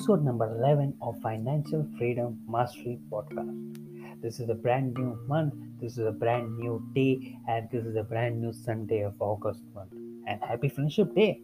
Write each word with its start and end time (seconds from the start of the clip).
episode 0.00 0.24
number 0.24 0.46
11 0.56 0.94
of 1.02 1.20
Financial 1.20 1.86
Freedom 1.98 2.38
Mastery 2.48 2.98
Podcast. 3.12 4.22
This 4.22 4.40
is 4.40 4.48
a 4.48 4.54
brand 4.54 4.94
new 4.94 5.18
month, 5.28 5.52
this 5.78 5.98
is 5.98 6.06
a 6.06 6.10
brand 6.10 6.56
new 6.56 6.82
day, 6.94 7.36
and 7.46 7.68
this 7.70 7.84
is 7.84 7.96
a 7.96 8.02
brand 8.02 8.40
new 8.40 8.50
Sunday 8.50 9.02
of 9.02 9.12
August 9.20 9.60
month. 9.74 9.92
And 10.26 10.40
happy 10.40 10.70
Friendship 10.70 11.14
Day! 11.14 11.42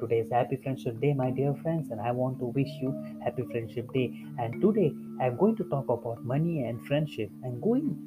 Today 0.00 0.20
is 0.20 0.32
Happy 0.32 0.56
Friendship 0.56 0.98
Day, 0.98 1.12
my 1.12 1.30
dear 1.30 1.54
friends, 1.62 1.90
and 1.90 2.00
I 2.00 2.10
want 2.12 2.38
to 2.38 2.46
wish 2.46 2.70
you 2.80 2.90
Happy 3.22 3.42
Friendship 3.50 3.92
Day. 3.92 4.24
And 4.38 4.62
today 4.62 4.94
I'm 5.20 5.36
going 5.36 5.56
to 5.56 5.64
talk 5.64 5.90
about 5.90 6.24
money 6.24 6.64
and 6.64 6.80
friendship. 6.86 7.30
I'm 7.44 7.60
going 7.60 7.98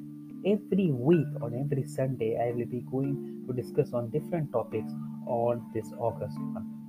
every 0.44 0.90
week 0.90 1.28
on 1.40 1.54
every 1.54 1.84
Sunday, 1.84 2.36
I 2.36 2.50
will 2.50 2.66
be 2.66 2.84
going 2.90 3.44
to 3.46 3.54
discuss 3.54 3.92
on 3.92 4.10
different 4.10 4.50
topics 4.50 4.92
on 5.28 5.64
this 5.72 5.92
August 6.00 6.36
month. 6.40 6.83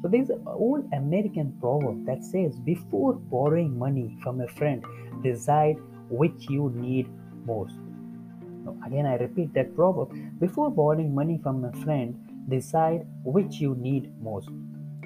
So 0.00 0.08
there's 0.08 0.30
an 0.30 0.44
old 0.46 0.88
American 0.92 1.56
proverb 1.60 2.06
that 2.06 2.22
says, 2.22 2.58
before 2.60 3.14
borrowing 3.14 3.76
money 3.76 4.16
from 4.22 4.40
a 4.40 4.48
friend, 4.48 4.84
decide 5.22 5.76
which 6.08 6.48
you 6.48 6.72
need 6.76 7.08
most. 7.44 7.74
Now, 8.64 8.76
again, 8.86 9.06
I 9.06 9.16
repeat 9.16 9.52
that 9.54 9.74
proverb. 9.74 10.12
Before 10.38 10.70
borrowing 10.70 11.14
money 11.14 11.40
from 11.42 11.64
a 11.64 11.72
friend, 11.84 12.14
decide 12.48 13.06
which 13.24 13.56
you 13.56 13.74
need 13.74 14.12
most. 14.22 14.48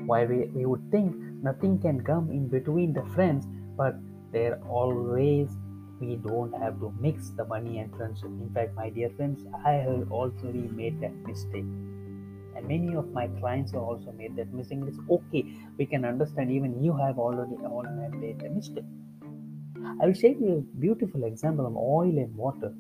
Why 0.05 0.25
we, 0.25 0.45
we 0.55 0.67
would 0.67 0.91
think 0.91 1.17
nothing 1.43 1.81
can 1.81 2.03
come 2.03 2.31
in 2.31 2.49
between 2.49 2.93
the 2.93 3.05
friends, 3.15 3.47
but 3.77 3.95
there 4.31 4.61
always 4.69 5.49
we 6.01 6.17
don't 6.17 6.53
have 6.61 6.81
to 6.81 6.93
mix 7.01 7.31
the 7.31 7.45
money 7.45 7.79
and 7.79 7.95
friendship. 7.97 8.27
In 8.27 8.51
fact, 8.53 8.75
my 8.75 8.91
dear 8.91 9.11
friends, 9.17 9.47
I 9.65 9.73
have 9.73 10.11
also 10.11 10.53
made 10.53 11.01
that 11.01 11.15
mistake 11.25 11.65
and 12.57 12.67
many 12.69 12.95
of 12.95 13.13
my 13.13 13.27
clients 13.41 13.73
have 13.73 13.83
also 13.83 14.13
made 14.13 14.37
that 14.37 14.53
mistake. 14.53 14.81
It's 14.87 14.99
okay. 15.11 15.45
We 15.79 15.87
can 15.87 16.05
understand 16.05 16.51
even 16.51 16.83
you 16.83 16.97
have 16.97 17.19
already 17.19 17.57
already 17.65 18.17
made 18.17 18.43
a 18.43 18.51
mistake. 18.51 18.85
I 20.01 20.07
will 20.07 20.15
show 20.15 20.29
you 20.29 20.59
a 20.59 20.81
beautiful 20.81 21.25
example 21.25 21.67
of 21.67 21.77
oil 21.77 22.19
and 22.19 22.35
water. 22.37 22.73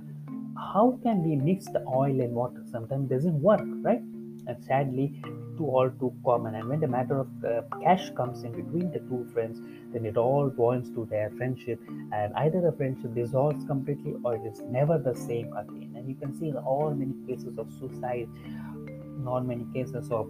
How 0.57 0.99
can 1.03 1.23
we 1.25 1.37
mix 1.37 1.67
the 1.67 1.85
oil 1.87 2.21
and 2.21 2.35
water? 2.35 2.63
Sometimes 2.71 3.09
doesn't 3.11 3.41
work 3.41 3.63
right? 3.83 4.03
And 4.47 4.65
sadly 4.65 5.21
too 5.57 5.67
all 5.67 5.91
too 6.01 6.13
common. 6.25 6.55
And 6.55 6.69
when 6.69 6.81
the 6.81 6.89
matter 6.89 7.21
of 7.21 7.29
uh, 7.45 7.63
cash 7.83 8.11
comes 8.17 8.43
in 8.43 8.53
between 8.53 8.91
the 8.91 9.01
two 9.01 9.27
friends 9.33 9.61
then 9.93 10.07
it 10.07 10.17
all 10.17 10.49
boils 10.49 10.91
to 10.91 11.07
their 11.11 11.31
friendship. 11.37 11.81
And 12.13 12.33
either 12.35 12.61
the 12.61 12.73
friendship 12.73 13.15
dissolves 13.15 13.65
completely 13.67 14.15
or 14.25 14.37
it 14.37 14.47
is 14.47 14.61
never 14.63 14.99
the 14.99 15.15
same 15.15 15.53
again. 15.57 15.95
And 15.97 16.09
you 16.09 16.15
can 16.15 16.35
see 16.39 16.49
in 16.49 16.57
all 16.57 16.95
many 16.95 17.15
cases 17.27 17.59
of 17.59 17.71
suicide 17.79 18.29
not 19.19 19.47
many 19.47 19.67
cases 19.73 20.11
of 20.11 20.29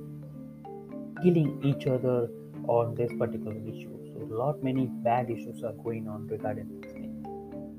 killing 1.22 1.60
each 1.64 1.86
other 1.86 2.28
on 2.68 2.94
this 2.94 3.12
particular 3.18 3.56
issue. 3.56 3.96
So 4.12 4.22
a 4.22 4.30
lot 4.34 4.62
many 4.62 4.86
bad 4.86 5.30
issues 5.30 5.62
are 5.62 5.72
going 5.72 6.08
on 6.08 6.26
regarding 6.26 6.80
this 6.80 6.92
thing. 6.92 7.12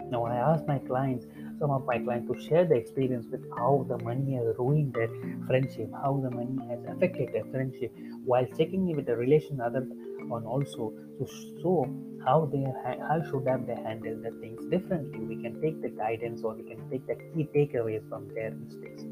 Now 0.10 0.26
I 0.26 0.36
asked 0.36 0.68
my 0.68 0.80
clients, 0.80 1.26
some 1.60 1.72
of 1.72 1.86
my 1.86 1.98
clients 2.00 2.32
to 2.32 2.40
share 2.48 2.66
the 2.66 2.76
experience 2.76 3.26
with 3.32 3.44
how 3.58 3.86
the 3.88 3.98
money 4.04 4.36
has 4.36 4.56
ruined 4.58 4.94
their 4.94 5.10
friendship, 5.48 5.90
how 5.94 6.20
the 6.22 6.30
money 6.30 6.58
has 6.70 6.80
affected 6.88 7.34
their 7.34 7.46
friendship, 7.46 7.92
while 8.26 8.46
checking 8.58 8.96
with 8.96 9.06
the 9.06 9.16
relation 9.16 9.60
other 9.60 9.88
on 10.32 10.46
also 10.46 10.94
to 11.20 11.28
show 11.62 11.88
how 12.26 12.46
they 12.52 12.64
how 12.84 13.22
should 13.30 13.48
have 13.48 13.66
they 13.68 13.76
handle 13.76 14.16
the 14.22 14.32
things 14.40 14.64
differently. 14.70 15.20
We 15.20 15.42
can 15.42 15.60
take 15.62 15.82
the 15.82 15.90
guidance 15.90 16.44
or 16.44 16.54
we 16.54 16.64
can 16.64 16.90
take 16.90 17.06
the 17.08 17.16
key 17.16 17.48
takeaways 17.56 18.08
from 18.10 18.28
their 18.34 18.52
mistakes. 18.52 19.04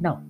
Now 0.00 0.22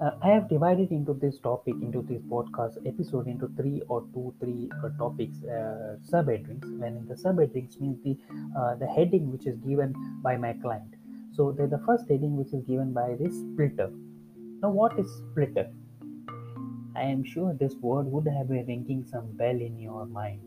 uh, 0.00 0.10
I 0.22 0.28
have 0.30 0.48
divided 0.48 0.90
into 0.90 1.14
this 1.14 1.38
topic, 1.38 1.74
into 1.80 2.02
this 2.02 2.20
podcast 2.22 2.76
episode, 2.86 3.26
into 3.26 3.48
three 3.56 3.82
or 3.88 4.02
two, 4.12 4.34
three 4.40 4.68
uh, 4.82 4.88
topics, 4.98 5.36
uh, 5.44 5.96
subheadings. 6.10 6.64
When 6.80 7.06
the 7.08 7.14
subheadings 7.14 7.80
means 7.80 8.02
the 8.02 8.16
uh, 8.58 8.74
the 8.74 8.86
heading 8.86 9.30
which 9.30 9.46
is 9.46 9.56
given 9.58 9.94
by 10.22 10.36
my 10.36 10.52
client. 10.54 10.94
So 11.32 11.52
the, 11.52 11.66
the 11.66 11.78
first 11.86 12.08
heading 12.08 12.36
which 12.36 12.52
is 12.52 12.62
given 12.64 12.92
by 12.92 13.14
this 13.18 13.34
splitter. 13.34 13.90
Now, 14.62 14.70
what 14.70 14.98
is 14.98 15.06
splitter? 15.30 15.70
I 16.96 17.02
am 17.02 17.24
sure 17.24 17.54
this 17.54 17.74
word 17.76 18.06
would 18.06 18.26
have 18.26 18.48
been 18.48 18.66
ringing 18.66 19.04
some 19.04 19.26
bell 19.36 19.60
in 19.68 19.78
your 19.78 20.06
mind. 20.06 20.40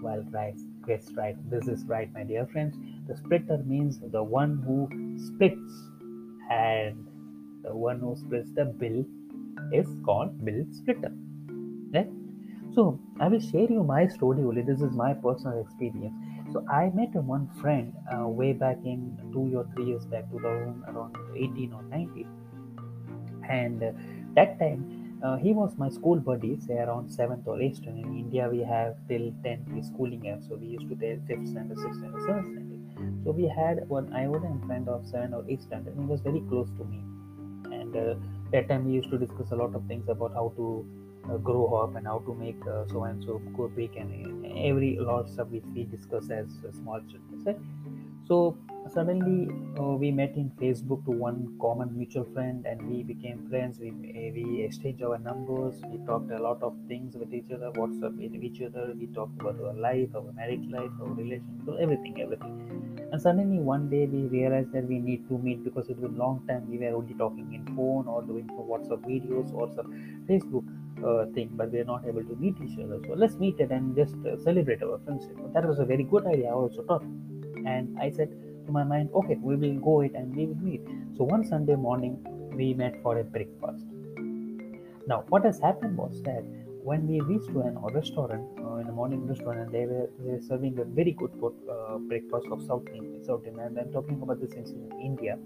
Well, 0.00 0.24
right, 0.30 0.56
guess 0.86 1.10
right. 1.16 1.36
This 1.50 1.68
is 1.68 1.84
right, 1.84 2.12
my 2.12 2.22
dear 2.22 2.46
friends. 2.46 2.76
The 3.08 3.16
splitter 3.16 3.58
means 3.58 3.98
the 4.00 4.22
one 4.22 4.62
who 4.64 4.88
splits 5.18 5.72
and 6.50 7.07
the 7.68 7.76
one 7.76 8.00
who 8.00 8.16
splits 8.16 8.50
the 8.60 8.64
bill 8.64 9.04
is 9.72 9.88
called 10.04 10.44
bill 10.44 10.64
splitter. 10.72 11.12
Right? 11.94 12.08
So 12.74 12.98
I 13.20 13.28
will 13.28 13.40
share 13.40 13.70
you 13.70 13.82
my 13.82 14.06
story 14.06 14.42
only. 14.42 14.62
This 14.62 14.80
is 14.80 14.92
my 14.92 15.12
personal 15.14 15.60
experience. 15.60 16.14
So 16.52 16.64
I 16.70 16.90
met 16.94 17.14
one 17.14 17.48
friend 17.60 17.92
uh, 18.12 18.26
way 18.26 18.52
back 18.52 18.78
in 18.84 19.18
two 19.32 19.58
or 19.58 19.66
three 19.74 19.86
years 19.86 20.06
back, 20.06 20.30
2000 20.30 20.84
around 20.88 21.16
18 21.36 21.72
or 21.72 21.82
19, 21.82 22.26
and 23.50 23.82
uh, 23.82 23.92
that 24.34 24.58
time 24.58 25.18
uh, 25.22 25.36
he 25.36 25.52
was 25.52 25.76
my 25.76 25.90
school 25.90 26.18
buddy, 26.18 26.58
say 26.60 26.78
around 26.78 27.10
seventh 27.10 27.46
or 27.46 27.60
eighth 27.60 27.78
standard. 27.78 28.06
In 28.06 28.18
India, 28.18 28.48
we 28.50 28.60
have 28.60 28.96
till 29.08 29.32
10th 29.44 29.84
schooling 29.92 30.24
year, 30.24 30.38
so 30.48 30.54
we 30.54 30.68
used 30.68 30.88
to 30.88 30.96
take 30.96 31.20
fifth 31.26 31.48
standard, 31.48 31.78
sixth 31.78 31.98
standard, 31.98 32.22
seventh 32.22 32.46
standard. 32.46 33.24
So 33.24 33.32
we 33.32 33.48
had 33.48 33.86
one 33.88 34.12
I 34.14 34.26
was 34.28 34.42
a 34.42 34.66
friend 34.66 34.88
of 34.88 35.06
seven 35.06 35.34
or 35.34 35.44
eighth 35.48 35.64
standard. 35.64 35.94
He 35.98 36.04
was 36.04 36.20
very 36.20 36.40
close 36.48 36.70
to 36.78 36.84
me 36.84 37.02
and 37.94 38.10
uh, 38.10 38.14
that 38.52 38.68
time 38.68 38.84
we 38.86 38.92
used 38.92 39.10
to 39.10 39.18
discuss 39.18 39.50
a 39.52 39.56
lot 39.56 39.74
of 39.74 39.86
things 39.86 40.08
about 40.08 40.32
how 40.32 40.52
to 40.56 40.86
uh, 41.30 41.36
grow 41.36 41.66
up 41.74 41.96
and 41.96 42.06
how 42.06 42.18
to 42.20 42.34
make 42.34 42.60
uh, 42.66 42.86
so 42.88 43.04
and 43.04 43.22
so 43.24 43.38
go 43.56 43.68
big 43.68 43.96
and 43.96 44.46
every 44.56 44.96
lot 44.98 45.20
of 45.20 45.30
stuff 45.30 45.48
which 45.48 45.64
we 45.74 45.84
discuss 45.84 46.30
as 46.30 46.46
small 46.72 47.00
children? 47.00 47.77
So 48.28 48.56
suddenly 48.94 49.48
uh, 49.80 49.94
we 50.02 50.10
met 50.10 50.34
in 50.36 50.50
facebook 50.60 51.04
to 51.04 51.10
one 51.10 51.38
common 51.60 51.90
mutual 51.96 52.26
friend 52.34 52.66
and 52.66 52.82
we 52.90 53.02
became 53.02 53.46
friends 53.50 53.78
we 53.80 53.90
we 54.36 54.62
exchanged 54.66 55.02
our 55.02 55.18
numbers 55.18 55.82
we 55.90 55.98
talked 56.06 56.30
a 56.30 56.42
lot 56.48 56.62
of 56.62 56.74
things 56.88 57.16
with 57.16 57.34
each 57.38 57.50
other 57.56 57.70
whatsapp 57.80 58.16
with 58.24 58.42
each 58.48 58.60
other 58.68 58.84
we 59.00 59.06
talked 59.18 59.40
about 59.40 59.60
our 59.64 59.74
life 59.88 60.20
our 60.20 60.32
married 60.40 60.70
life 60.76 60.90
our 61.02 61.12
relationship 61.22 61.82
everything 61.86 62.20
everything 62.26 62.54
and 63.12 63.20
suddenly 63.20 63.58
one 63.58 63.88
day 63.88 64.06
we 64.06 64.20
realized 64.38 64.72
that 64.72 64.86
we 64.86 64.98
need 64.98 65.26
to 65.28 65.38
meet 65.38 65.62
because 65.64 65.88
it 65.88 65.98
was 65.98 66.12
a 66.12 66.18
long 66.24 66.42
time 66.48 66.68
we 66.70 66.78
were 66.78 66.94
only 67.00 67.14
talking 67.14 67.54
in 67.54 67.64
phone 67.74 68.06
or 68.06 68.22
doing 68.22 68.46
some 68.48 68.66
WhatsApp 68.72 69.02
videos 69.12 69.52
or 69.54 69.68
some 69.74 69.88
Facebook 70.28 70.66
uh, 71.04 71.24
thing, 71.34 71.48
but 71.52 71.70
we 71.72 71.78
are 71.78 71.84
not 71.84 72.06
able 72.06 72.24
to 72.24 72.36
meet 72.36 72.56
each 72.62 72.78
other. 72.78 72.98
So 73.06 73.14
let's 73.14 73.36
meet 73.36 73.60
it 73.60 73.70
and 73.70 73.96
just 73.96 74.14
uh, 74.26 74.36
celebrate 74.42 74.82
our 74.82 74.98
friendship. 75.04 75.36
That 75.54 75.64
was 75.66 75.78
a 75.78 75.84
very 75.84 76.04
good 76.04 76.26
idea. 76.26 76.48
I 76.48 76.52
also 76.52 76.82
thought, 76.82 77.04
and 77.66 77.98
I 77.98 78.10
said 78.10 78.30
to 78.66 78.72
my 78.72 78.84
mind, 78.84 79.10
okay, 79.14 79.36
we 79.40 79.56
will 79.56 79.78
go 79.80 80.00
it 80.02 80.14
and 80.14 80.34
we 80.34 80.46
will 80.46 80.56
meet. 80.56 80.82
So 81.16 81.24
one 81.24 81.44
Sunday 81.44 81.74
morning 81.74 82.18
we 82.54 82.74
met 82.74 83.00
for 83.02 83.18
a 83.18 83.24
breakfast. 83.24 83.84
Now 85.06 85.24
what 85.28 85.44
has 85.44 85.58
happened 85.58 85.96
was 85.96 86.22
that 86.22 86.44
when 86.82 87.06
we 87.06 87.20
reached 87.20 87.48
to 87.52 87.60
an 87.60 87.78
restaurant 87.92 88.46
uh, 88.60 88.76
in 88.76 88.86
the 88.86 88.92
morning 88.92 89.26
restaurant 89.26 89.58
and 89.58 89.72
they 89.72 89.84
were, 89.86 90.08
they 90.20 90.32
were 90.32 90.40
serving 90.40 90.78
a 90.78 90.84
very 90.84 91.12
good 91.12 91.32
uh, 91.42 91.98
breakfast 91.98 92.46
of 92.50 92.62
South 92.66 92.86
Indian, 92.94 93.24
South 93.24 93.46
Indian. 93.46 93.66
And 93.66 93.78
I'm 93.78 93.92
talking 93.92 94.20
about 94.22 94.40
this 94.40 94.52
incident 94.52 94.92
in 94.92 95.00
India. 95.00 95.38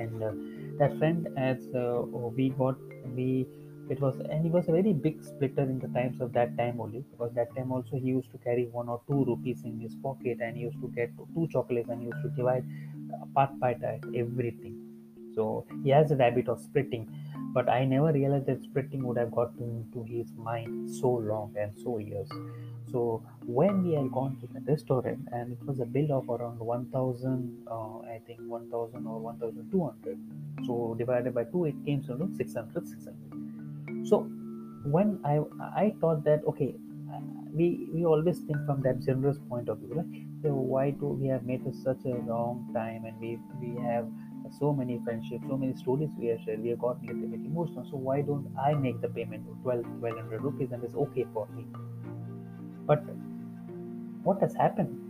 And 0.00 0.22
uh, 0.22 0.32
that 0.78 0.98
friend, 0.98 1.28
as 1.36 1.58
uh, 1.74 2.02
we 2.38 2.48
got, 2.50 2.76
we 3.14 3.46
it 3.90 4.00
was 4.00 4.18
and 4.30 4.44
he 4.44 4.50
was 4.50 4.68
a 4.68 4.72
very 4.72 4.92
big 4.92 5.22
splitter 5.22 5.62
in 5.62 5.78
the 5.78 5.88
times 5.88 6.20
of 6.20 6.32
that 6.32 6.56
time 6.56 6.80
only 6.80 7.04
because 7.10 7.32
that 7.34 7.54
time 7.54 7.70
also 7.70 7.96
he 7.96 8.08
used 8.08 8.30
to 8.30 8.38
carry 8.38 8.64
one 8.66 8.88
or 8.88 9.00
two 9.08 9.24
rupees 9.24 9.62
in 9.64 9.78
his 9.78 9.94
pocket 9.96 10.38
and 10.40 10.56
he 10.56 10.62
used 10.62 10.80
to 10.80 10.88
get 10.88 11.10
two 11.34 11.46
chocolates 11.52 11.88
and 11.88 12.00
he 12.00 12.06
used 12.06 12.22
to 12.22 12.28
divide 12.30 12.64
part 13.34 13.58
by 13.60 13.74
part 13.74 14.04
everything. 14.14 14.80
So 15.34 15.66
he 15.82 15.90
has 15.90 16.10
a 16.10 16.16
habit 16.16 16.48
of 16.48 16.60
splitting 16.60 17.08
but 17.52 17.68
I 17.68 17.84
never 17.84 18.12
realized 18.12 18.46
that 18.46 18.62
splitting 18.62 19.06
would 19.06 19.18
have 19.18 19.30
gotten 19.32 19.84
into 19.84 20.02
his 20.04 20.32
mind 20.36 20.90
so 20.90 21.08
long 21.08 21.54
and 21.58 21.72
so 21.82 21.98
years. 21.98 22.28
So 22.90 23.22
when 23.46 23.84
we 23.84 23.94
had 23.94 24.10
gone 24.12 24.38
to 24.40 24.46
the 24.46 24.60
restaurant 24.60 25.28
and 25.32 25.52
it 25.52 25.62
was 25.66 25.80
a 25.80 25.84
bill 25.84 26.12
of 26.12 26.28
around 26.28 26.58
1000 26.58 27.66
uh, 27.70 27.98
I 27.98 28.20
think 28.26 28.40
1000 28.46 29.06
or 29.06 29.18
1200 29.20 30.18
so 30.64 30.94
divided 30.96 31.34
by 31.34 31.44
2 31.44 31.64
it 31.66 31.74
came 31.84 32.02
to 32.04 32.30
600 32.36 32.88
600 32.88 33.33
so 34.04 34.22
when 34.96 35.18
I 35.24 35.40
I 35.84 35.94
thought 36.00 36.24
that 36.24 36.44
okay 36.52 36.74
we 37.52 37.88
we 37.94 38.04
always 38.04 38.38
think 38.40 38.58
from 38.66 38.82
that 38.82 39.00
generous 39.00 39.38
point 39.48 39.68
of 39.68 39.78
view 39.78 39.94
like 39.96 40.12
so 40.42 40.52
why 40.74 40.90
do 40.90 41.06
we 41.06 41.28
have 41.28 41.44
made 41.44 41.66
it 41.66 41.74
such 41.74 42.04
a 42.04 42.16
long 42.32 42.68
time 42.74 43.04
and 43.04 43.18
we 43.20 43.38
we 43.60 43.80
have 43.82 44.06
so 44.58 44.72
many 44.72 45.00
friendships, 45.04 45.44
so 45.48 45.56
many 45.56 45.74
stories 45.74 46.10
we 46.18 46.26
have 46.26 46.40
shared. 46.44 46.62
We 46.62 46.68
have 46.70 46.78
got 46.78 46.98
a 47.02 47.06
little 47.06 47.28
bit 47.28 47.40
emotional. 47.40 47.84
So 47.90 47.96
why 47.96 48.20
don't 48.20 48.46
I 48.58 48.74
make 48.74 49.00
the 49.00 49.08
payment 49.08 49.48
of 49.48 49.62
12, 49.62 49.84
1200 50.00 50.42
rupees 50.42 50.72
and 50.72 50.84
it's 50.84 50.94
okay 50.94 51.26
for 51.32 51.48
me? 51.48 51.66
But 52.86 53.02
what 54.22 54.40
has 54.40 54.54
happened 54.54 55.00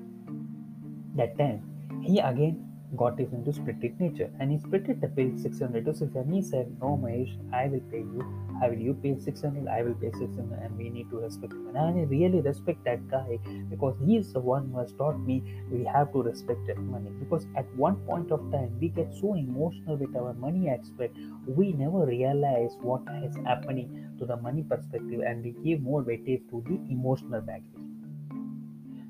that 1.17 1.37
time? 1.38 2.02
He 2.02 2.19
again 2.19 2.73
got 2.96 3.19
his 3.19 3.32
into 3.32 3.52
split 3.52 3.76
it 3.82 3.99
nature. 4.00 4.31
And 4.41 4.50
he 4.50 4.58
split 4.58 4.88
it 4.88 5.00
the 5.00 5.08
bill 5.08 5.31
600 5.37 5.85
to 5.85 5.94
600 5.94 6.26
and 6.26 6.35
he 6.35 6.43
said 6.43 6.76
no 6.81 6.99
Mahesh 7.02 7.35
I 7.52 7.67
will 7.69 7.85
pay 7.91 7.99
you. 7.99 8.25
I 8.62 8.69
will 8.69 8.79
you 8.79 8.94
pay 8.94 9.19
600 9.19 9.69
I 9.69 9.82
will 9.82 9.94
pay 9.94 10.11
600 10.12 10.58
and 10.62 10.79
we 10.79 10.91
need 10.91 11.11
to 11.11 11.19
respect 11.19 11.52
him. 11.52 11.69
And 11.69 11.79
I 11.79 12.05
really 12.05 12.41
respect 12.41 12.85
that 12.85 13.06
guy 13.08 13.38
because 13.70 13.96
he 14.05 14.17
is 14.17 14.32
the 14.32 14.41
one 14.41 14.70
who 14.70 14.79
has 14.79 14.93
taught 14.93 15.19
me 15.20 15.43
we 15.70 15.85
have 15.85 16.12
to 16.12 16.23
respect 16.23 16.67
that 16.67 16.79
money. 16.79 17.11
Because 17.19 17.46
at 17.56 17.67
one 17.75 17.96
point 18.06 18.31
of 18.31 18.41
time 18.52 18.76
we 18.81 18.88
get 18.88 19.12
so 19.20 19.35
emotional 19.35 19.96
with 19.96 20.14
our 20.17 20.35
money 20.35 20.69
aspect 20.69 21.17
we 21.46 21.73
never 21.73 22.06
realize 22.06 22.76
what 22.81 23.02
is 23.23 23.37
happening 23.44 24.14
to 24.19 24.26
the 24.26 24.37
money 24.37 24.62
perspective 24.62 25.20
and 25.26 25.44
we 25.44 25.52
give 25.64 25.81
more 25.81 26.02
weightage 26.02 26.49
to 26.50 26.64
the 26.69 26.79
emotional 26.91 27.41
baggage. 27.41 27.85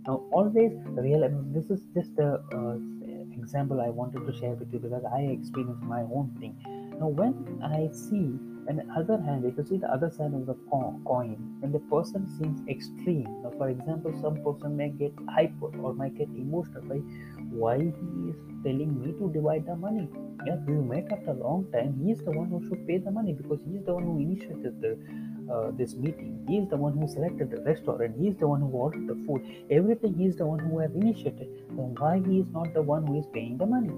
Now 0.06 0.22
always 0.32 0.72
real 0.96 1.28
this 1.52 1.70
is 1.70 1.80
just 1.94 2.18
a 2.18 2.40
uh, 2.52 2.76
example 3.44 3.80
I 3.80 3.90
wanted 4.00 4.26
to 4.26 4.32
share 4.40 4.54
with 4.60 4.72
you 4.72 4.78
because 4.78 5.04
I 5.04 5.20
experienced 5.36 5.82
my 5.82 6.02
own 6.16 6.34
thing. 6.40 6.56
Now, 6.98 7.08
when 7.20 7.34
I 7.62 7.88
see, 7.92 8.26
on 8.68 8.76
the 8.80 8.86
other 8.98 9.18
hand, 9.20 9.44
if 9.44 9.58
you 9.58 9.64
see 9.70 9.76
the 9.76 9.92
other 9.96 10.10
side 10.10 10.32
of 10.38 10.46
the 10.46 10.56
coin, 10.70 11.36
when 11.60 11.72
the 11.72 11.82
person 11.94 12.26
seems 12.38 12.66
extreme, 12.68 13.28
now, 13.42 13.52
for 13.58 13.68
example, 13.68 14.12
some 14.22 14.36
person 14.42 14.76
may 14.76 14.88
get 14.88 15.12
hyper 15.28 15.70
or 15.82 15.92
might 15.92 16.16
get 16.16 16.28
emotional 16.28 16.82
by 16.92 17.00
why 17.62 17.78
he 17.78 18.30
is 18.30 18.36
telling 18.64 18.94
me 19.00 19.12
to 19.20 19.30
divide 19.32 19.66
the 19.66 19.76
money. 19.76 20.08
Yeah, 20.46 20.56
we 20.66 20.74
met 20.74 21.12
after 21.12 21.32
a 21.32 21.34
long 21.34 21.66
time. 21.72 21.94
He 22.02 22.12
is 22.12 22.18
the 22.24 22.32
one 22.32 22.48
who 22.48 22.62
should 22.68 22.86
pay 22.86 22.98
the 22.98 23.10
money 23.10 23.32
because 23.32 23.60
he 23.66 23.76
is 23.76 23.84
the 23.84 23.94
one 23.94 24.04
who 24.04 24.18
initiated 24.20 24.80
the 24.80 24.96
uh, 25.50 25.70
this 25.72 25.94
meeting. 25.94 26.44
He 26.48 26.58
is 26.58 26.68
the 26.68 26.76
one 26.76 26.96
who 26.96 27.06
selected 27.08 27.50
the 27.50 27.60
restaurant. 27.62 28.14
He 28.18 28.28
is 28.28 28.36
the 28.36 28.48
one 28.48 28.60
who 28.60 28.68
ordered 28.68 29.06
the 29.06 29.16
food. 29.26 29.42
Everything 29.70 30.14
he 30.14 30.26
is 30.26 30.36
the 30.36 30.46
one 30.46 30.58
who 30.58 30.78
has 30.78 30.94
initiated. 30.94 31.48
Then 31.70 31.94
why 31.98 32.22
he 32.26 32.40
is 32.40 32.48
not 32.50 32.72
the 32.74 32.82
one 32.82 33.06
who 33.06 33.18
is 33.18 33.26
paying 33.32 33.58
the 33.58 33.66
money? 33.66 33.94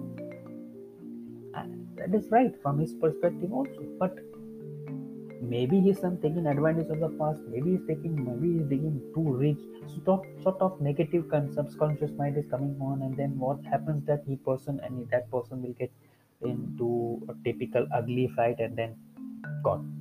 And 1.54 1.88
that 1.96 2.14
is 2.14 2.30
right 2.30 2.54
from 2.62 2.78
his 2.78 2.92
perspective 2.94 3.52
also. 3.52 3.82
But 3.98 4.18
maybe 5.40 5.80
he's 5.80 6.00
some 6.00 6.18
taking 6.18 6.46
advantage 6.46 6.88
of 6.90 7.00
the 7.00 7.08
past. 7.20 7.40
Maybe 7.48 7.72
he's 7.72 7.86
taking. 7.86 8.16
Maybe 8.24 8.58
he's 8.58 8.68
taking 8.68 9.00
too 9.14 9.32
rich. 9.44 9.58
So 10.04 10.24
sort 10.42 10.60
of 10.60 10.80
negative 10.80 11.24
subconscious 11.54 12.10
mind 12.16 12.36
is 12.36 12.44
coming 12.50 12.76
on, 12.80 13.02
and 13.02 13.16
then 13.16 13.38
what 13.38 13.64
happens 13.64 14.06
that 14.06 14.24
he 14.26 14.36
person 14.36 14.80
and 14.84 15.08
that 15.10 15.30
person 15.30 15.62
will 15.62 15.72
get 15.72 15.90
into 16.42 17.22
a 17.30 17.34
typical 17.44 17.86
ugly 17.94 18.30
fight 18.36 18.58
and 18.58 18.76
then 18.76 18.94
gone 19.62 19.95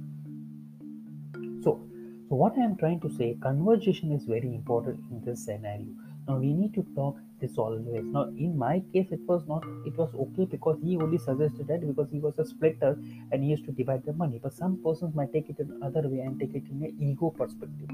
so, 2.27 2.35
what 2.35 2.57
I 2.57 2.63
am 2.63 2.75
trying 2.75 2.99
to 3.01 3.09
say, 3.09 3.37
conversation 3.41 4.11
is 4.11 4.23
very 4.25 4.55
important 4.55 4.99
in 5.11 5.23
this 5.23 5.45
scenario. 5.45 5.85
Now 6.27 6.37
we 6.37 6.53
need 6.53 6.73
to 6.73 6.83
talk 6.95 7.17
this 7.39 7.55
always. 7.55 8.03
Now 8.03 8.23
in 8.23 8.57
my 8.57 8.81
case, 8.93 9.11
it 9.11 9.19
was 9.27 9.43
not. 9.47 9.63
It 9.85 9.95
was 9.95 10.09
okay 10.15 10.45
because 10.45 10.79
he 10.81 10.97
only 10.97 11.19
suggested 11.19 11.67
that 11.67 11.85
because 11.85 12.09
he 12.11 12.19
was 12.19 12.39
a 12.39 12.45
splitter 12.45 12.97
and 13.31 13.43
he 13.43 13.49
used 13.49 13.65
to 13.65 13.71
divide 13.71 14.05
the 14.05 14.13
money. 14.13 14.39
But 14.41 14.53
some 14.53 14.77
persons 14.83 15.13
might 15.13 15.33
take 15.33 15.51
it 15.51 15.59
in 15.59 15.83
other 15.83 16.07
way 16.09 16.21
and 16.21 16.39
take 16.39 16.55
it 16.55 16.63
in 16.71 16.81
an 16.81 16.97
ego 16.99 17.29
perspective. 17.29 17.89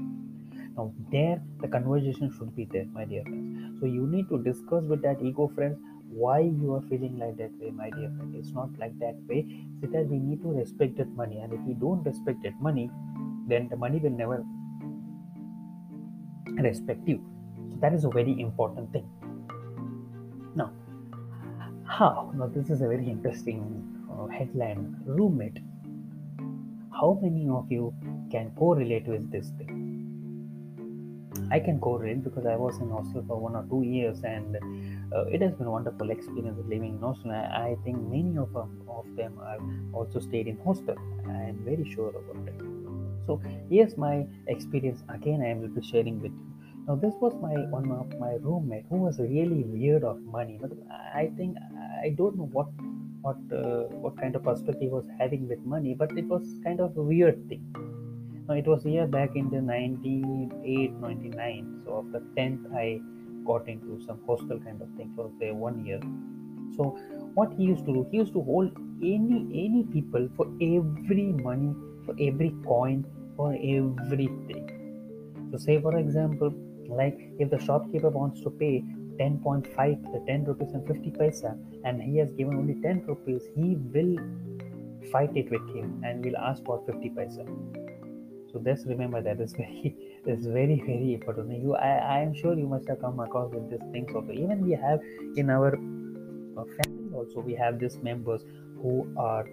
Now 0.78 0.94
there, 1.10 1.42
the 1.60 1.68
conversation 1.68 2.32
should 2.38 2.56
be 2.56 2.64
there, 2.64 2.86
my 2.86 3.04
dear 3.04 3.24
friends. 3.24 3.80
So 3.80 3.86
you 3.86 4.06
need 4.06 4.30
to 4.30 4.38
discuss 4.42 4.84
with 4.84 5.02
that 5.02 5.20
ego 5.20 5.52
friends 5.54 5.76
why 6.08 6.40
you 6.40 6.74
are 6.74 6.82
feeling 6.88 7.18
like 7.18 7.36
that 7.38 7.50
way 7.58 7.70
my 7.70 7.88
dear 7.88 8.10
friend 8.16 8.34
it's 8.36 8.52
not 8.52 8.68
like 8.78 8.92
that 8.98 9.16
way 9.26 9.46
so 9.80 9.86
that 9.86 10.06
we 10.08 10.18
need 10.18 10.42
to 10.42 10.48
respect 10.52 10.94
that 10.98 11.08
money 11.16 11.38
and 11.38 11.54
if 11.54 11.60
we 11.60 11.72
don't 11.72 12.04
respect 12.04 12.42
that 12.42 12.52
money 12.60 12.90
then 13.46 13.68
the 13.68 13.76
money 13.76 13.98
will 13.98 14.10
never 14.10 14.44
respect 16.60 17.06
you. 17.06 17.20
So 17.70 17.76
that 17.80 17.92
is 17.92 18.04
a 18.04 18.10
very 18.10 18.40
important 18.40 18.92
thing. 18.92 19.08
Now, 20.54 20.72
how? 21.86 22.32
Now, 22.36 22.46
this 22.46 22.70
is 22.70 22.80
a 22.80 22.88
very 22.88 23.08
interesting 23.08 23.60
uh, 24.10 24.26
headline 24.26 24.96
roommate. 25.06 25.58
How 26.92 27.18
many 27.22 27.48
of 27.48 27.70
you 27.70 27.94
can 28.30 28.50
correlate 28.56 29.06
with 29.06 29.30
this 29.30 29.50
thing? 29.58 29.78
I 31.50 31.58
can 31.60 31.80
correlate 31.80 32.22
because 32.24 32.46
I 32.46 32.56
was 32.56 32.78
in 32.78 32.88
hostel 32.88 33.24
for 33.26 33.38
one 33.38 33.54
or 33.56 33.64
two 33.68 33.82
years 33.82 34.22
and 34.24 34.56
uh, 35.14 35.24
it 35.26 35.42
has 35.42 35.52
been 35.54 35.66
a 35.66 35.70
wonderful 35.70 36.10
experience 36.10 36.58
living 36.66 36.94
in 36.94 37.00
hostel. 37.00 37.30
I, 37.30 37.72
I 37.72 37.76
think 37.84 37.98
many 38.08 38.38
of, 38.38 38.56
of 38.56 39.16
them 39.16 39.38
are 39.38 39.58
also 39.92 40.18
stayed 40.20 40.46
in 40.46 40.58
hostel. 40.64 40.96
I 41.28 41.50
am 41.50 41.60
very 41.64 41.90
sure 41.90 42.08
about 42.08 42.48
it 42.48 42.71
so 43.26 43.40
here's 43.70 43.96
my 43.96 44.26
experience. 44.48 45.02
Again 45.08 45.42
i 45.42 45.48
am 45.48 45.60
will 45.62 45.68
be 45.68 45.86
sharing 45.86 46.20
with 46.20 46.32
you. 46.32 46.48
Now 46.86 46.96
this 46.96 47.14
was 47.20 47.34
my 47.40 47.54
one 47.76 47.90
of 47.92 48.18
my 48.18 48.32
roommate 48.46 48.86
who 48.88 48.96
was 48.96 49.18
really 49.18 49.62
weird 49.62 50.04
of 50.04 50.20
money. 50.22 50.58
But 50.60 50.72
i 51.14 51.30
think 51.36 51.56
i 52.04 52.08
don't 52.20 52.36
know 52.36 52.48
what 52.52 52.68
what 53.22 53.36
uh, 53.52 53.84
what 54.04 54.16
kind 54.20 54.34
of 54.34 54.42
perspective 54.42 54.82
he 54.82 54.88
was 54.88 55.06
having 55.18 55.48
with 55.48 55.60
money 55.64 55.94
but 55.94 56.10
it 56.18 56.26
was 56.26 56.42
kind 56.64 56.80
of 56.80 56.96
a 56.96 57.02
weird 57.02 57.48
thing. 57.48 57.64
Now 58.48 58.54
it 58.54 58.66
was 58.66 58.82
here 58.82 59.06
back 59.06 59.36
in 59.36 59.50
the 59.50 59.60
98 59.60 60.92
99 60.92 61.82
so 61.84 62.04
after 62.04 62.24
10th 62.36 62.74
i 62.84 63.00
got 63.44 63.68
into 63.68 64.00
some 64.06 64.18
hostel 64.26 64.58
kind 64.58 64.82
of 64.82 64.88
thing. 64.96 65.12
For 65.16 65.30
say 65.38 65.52
one 65.52 65.84
year. 65.84 66.00
So 66.76 66.98
what 67.34 67.52
he 67.52 67.64
used 67.64 67.84
to 67.86 67.92
do 67.92 68.06
he 68.10 68.18
used 68.18 68.32
to 68.32 68.42
hold 68.42 68.72
any 69.02 69.40
any 69.64 69.84
people 69.92 70.28
for 70.36 70.46
every 70.60 71.32
money 71.48 71.74
for 72.04 72.14
every 72.20 72.52
coin 72.66 73.04
for 73.36 73.52
everything 73.54 74.66
so 75.50 75.58
say 75.58 75.80
for 75.80 75.96
example 75.98 76.52
like 76.88 77.18
if 77.38 77.50
the 77.50 77.58
shopkeeper 77.58 78.10
wants 78.10 78.40
to 78.42 78.50
pay 78.50 78.84
10.5 79.18 80.12
the 80.12 80.20
10 80.26 80.44
rupees 80.44 80.72
and 80.74 80.86
50 80.86 81.10
paisa 81.18 81.56
and 81.84 82.02
he 82.02 82.16
has 82.16 82.32
given 82.32 82.54
only 82.54 82.74
10 82.82 83.04
rupees 83.06 83.42
he 83.54 83.76
will 83.94 84.16
fight 85.10 85.36
it 85.36 85.50
with 85.50 85.66
him 85.74 86.02
and 86.04 86.24
will 86.24 86.36
ask 86.36 86.64
for 86.64 86.82
50 86.86 87.10
paisa. 87.10 87.46
So 88.52 88.60
just 88.60 88.86
remember 88.86 89.22
that 89.22 89.40
is 89.40 89.52
very 89.52 89.96
is 90.26 90.46
very 90.46 90.82
very 90.86 91.14
important. 91.14 91.62
You 91.62 91.74
I, 91.74 91.92
I 92.16 92.18
am 92.20 92.34
sure 92.34 92.54
you 92.54 92.68
must 92.68 92.88
have 92.88 93.00
come 93.00 93.20
across 93.20 93.52
with 93.52 93.70
these 93.70 93.86
things 93.92 94.14
also. 94.14 94.32
Even 94.32 94.66
we 94.66 94.72
have 94.72 95.00
in 95.36 95.50
our 95.50 95.74
uh, 95.74 96.64
family 96.76 97.14
also 97.14 97.40
we 97.40 97.54
have 97.54 97.78
these 97.78 97.96
members 98.02 98.44
who 98.82 98.94
are 99.16 99.46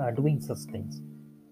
uh, 0.00 0.10
doing 0.12 0.40
such 0.40 0.58
things 0.72 1.00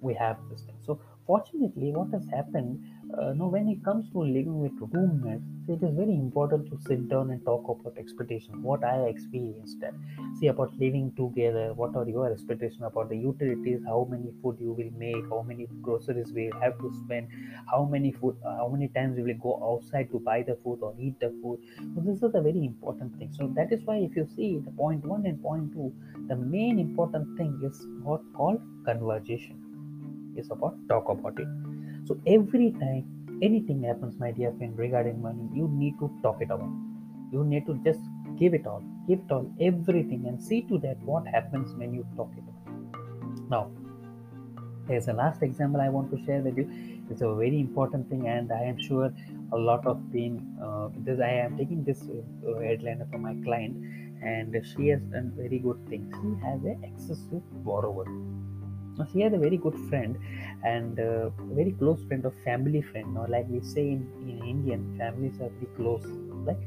we 0.07 0.15
have 0.15 0.37
this 0.51 0.63
thing. 0.63 0.79
So 0.87 1.01
fortunately 1.27 1.91
what 1.93 2.11
has 2.13 2.25
happened 2.33 2.79
uh, 3.19 3.33
now 3.33 3.47
when 3.47 3.69
it 3.69 3.85
comes 3.85 4.09
to 4.11 4.19
living 4.19 4.61
with 4.61 4.73
roommates 4.93 5.45
it 5.69 5.83
is 5.87 5.95
very 5.95 6.15
important 6.15 6.69
to 6.71 6.79
sit 6.87 7.09
down 7.09 7.31
and 7.31 7.45
talk 7.45 7.65
about 7.69 7.99
expectations 7.99 8.57
what 8.63 8.85
i 8.85 8.95
experienced 9.13 9.81
that 9.81 9.95
see 10.39 10.47
about 10.53 10.73
living 10.79 11.13
together 11.17 11.65
what 11.75 11.97
are 11.97 12.09
your 12.09 12.31
expectations 12.31 12.83
about 12.91 13.09
the 13.09 13.17
utilities 13.17 13.81
how 13.87 14.07
many 14.11 14.33
food 14.41 14.57
you 14.61 14.73
will 14.73 14.93
make 15.05 15.25
how 15.35 15.43
many 15.49 15.67
groceries 15.83 16.33
we 16.33 16.51
have 16.63 16.79
to 16.79 16.93
spend 17.01 17.29
how 17.73 17.85
many 17.85 18.13
food 18.13 18.37
uh, 18.45 18.57
how 18.57 18.69
many 18.69 18.89
times 18.89 19.17
we 19.17 19.25
will 19.29 19.43
go 19.49 19.55
outside 19.71 20.09
to 20.11 20.21
buy 20.21 20.43
the 20.43 20.57
food 20.63 20.79
or 20.81 20.95
eat 20.99 21.19
the 21.21 21.31
food. 21.43 21.59
So 21.95 22.01
this 22.01 22.17
is 22.23 22.35
a 22.35 22.41
very 22.41 22.65
important 22.65 23.17
thing. 23.19 23.33
So 23.33 23.49
that 23.57 23.73
is 23.73 23.83
why 23.85 23.97
if 23.97 24.17
you 24.17 24.27
see 24.37 24.59
the 24.59 24.71
point 24.71 25.05
one 25.05 25.27
and 25.27 25.43
point 25.43 25.73
two 25.73 25.93
the 26.29 26.37
main 26.37 26.79
important 26.79 27.37
thing 27.37 27.61
is 27.63 27.87
what 28.03 28.21
called 28.33 28.61
conversation 28.85 29.66
is 30.39 30.51
about 30.51 30.75
talk 30.89 31.09
about 31.09 31.39
it. 31.39 31.49
So 32.07 32.19
every 32.27 32.73
time 32.73 33.05
anything 33.43 33.83
happens 33.83 34.19
my 34.19 34.31
dear 34.31 34.53
friend 34.59 34.79
regarding 34.79 35.21
money 35.21 35.49
you 35.53 35.69
need 35.69 35.99
to 35.99 36.11
talk 36.23 36.41
it 36.41 36.51
out 36.51 36.61
you 37.33 37.45
need 37.45 37.67
to 37.67 37.75
just 37.85 38.01
give 38.39 38.55
it 38.55 38.67
all 38.67 38.83
give 39.09 39.19
it 39.19 39.31
all 39.31 39.47
everything 39.61 40.25
and 40.27 40.43
see 40.43 40.63
to 40.63 40.79
that 40.79 40.97
what 41.03 41.27
happens 41.27 41.75
when 41.75 41.93
you 41.93 42.07
talk 42.17 42.31
it 42.37 42.45
out 42.49 43.51
now 43.51 43.71
there's 44.87 45.09
a 45.09 45.13
last 45.13 45.43
example 45.43 45.81
i 45.81 45.89
want 45.89 46.11
to 46.11 46.25
share 46.25 46.41
with 46.41 46.57
you. 46.57 46.71
It's 47.11 47.21
a 47.21 47.35
very 47.35 47.61
important 47.61 48.09
thing 48.09 48.27
and 48.29 48.53
i 48.53 48.63
am 48.63 48.79
sure 48.79 49.13
a 49.53 49.57
lot 49.57 49.87
of 49.87 50.13
being 50.13 50.37
uh, 50.63 50.89
this 51.05 51.21
i 51.21 51.31
am 51.31 51.57
taking 51.59 51.85
this 51.85 52.03
uh, 52.03 52.59
headline 52.61 53.05
from 53.11 53.23
my 53.23 53.35
client 53.45 53.77
and 54.23 54.57
she 54.65 54.89
has 54.89 55.01
done 55.03 55.33
very 55.37 55.59
good 55.59 55.79
things. 55.89 56.13
She 56.21 56.45
has 56.45 56.63
an 56.65 56.83
excessive 56.83 57.43
borrower 57.65 58.07
she 59.13 59.21
had 59.21 59.35
a 59.35 59.39
very 59.39 59.57
good 59.57 59.77
friend 59.89 60.19
and 60.65 60.99
uh, 60.99 61.29
very 61.61 61.73
close 61.73 62.03
friend 62.05 62.25
of 62.25 62.35
family 62.45 62.83
friend. 62.83 63.17
Or 63.19 63.29
like 63.29 63.47
we 63.49 63.61
say 63.61 63.83
in, 63.89 64.03
in 64.23 64.43
indian 64.55 64.97
families 64.99 65.41
are 65.41 65.51
very 65.51 65.71
close. 65.77 66.05
Like 66.49 66.59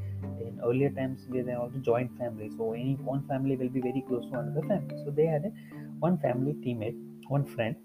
in 0.46 0.60
earlier 0.64 0.90
times 0.90 1.26
we 1.28 1.42
were 1.42 1.56
also 1.56 1.78
joint 1.78 2.16
family. 2.18 2.50
So 2.56 2.72
any 2.72 2.94
one 2.96 3.26
family 3.26 3.56
will 3.56 3.68
be 3.68 3.80
very 3.80 4.04
close 4.08 4.24
to 4.30 4.38
another 4.38 4.66
family. 4.66 4.96
So 5.04 5.10
they 5.10 5.26
had 5.26 5.44
a, 5.44 5.52
one 5.98 6.18
family 6.18 6.54
teammate 6.54 6.98
one 7.28 7.44
friend 7.44 7.76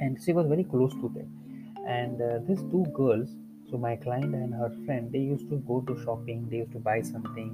and 0.00 0.22
she 0.22 0.32
was 0.32 0.46
very 0.46 0.64
close 0.64 0.92
to 0.94 1.08
them. 1.14 1.28
And 1.86 2.20
uh, 2.20 2.38
these 2.46 2.62
two 2.70 2.84
girls 2.94 3.30
so 3.70 3.78
my 3.78 3.96
client 3.96 4.34
and 4.34 4.52
her 4.54 4.70
friend 4.84 5.10
they 5.10 5.18
used 5.18 5.48
to 5.48 5.56
go 5.56 5.80
to 5.82 6.02
shopping. 6.04 6.48
They 6.50 6.58
used 6.58 6.72
to 6.72 6.78
buy 6.78 7.00
something 7.02 7.50